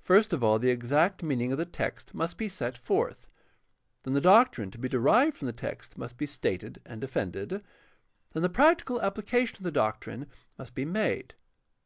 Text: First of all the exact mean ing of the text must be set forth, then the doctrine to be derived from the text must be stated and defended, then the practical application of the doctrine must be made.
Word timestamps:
First 0.00 0.32
of 0.32 0.42
all 0.42 0.58
the 0.58 0.70
exact 0.70 1.22
mean 1.22 1.42
ing 1.42 1.52
of 1.52 1.58
the 1.58 1.66
text 1.66 2.14
must 2.14 2.38
be 2.38 2.48
set 2.48 2.78
forth, 2.78 3.26
then 4.02 4.14
the 4.14 4.20
doctrine 4.22 4.70
to 4.70 4.78
be 4.78 4.88
derived 4.88 5.36
from 5.36 5.44
the 5.44 5.52
text 5.52 5.98
must 5.98 6.16
be 6.16 6.24
stated 6.24 6.80
and 6.86 7.02
defended, 7.02 7.62
then 8.32 8.42
the 8.42 8.48
practical 8.48 8.98
application 9.02 9.58
of 9.58 9.64
the 9.64 9.70
doctrine 9.70 10.26
must 10.56 10.74
be 10.74 10.86
made. 10.86 11.34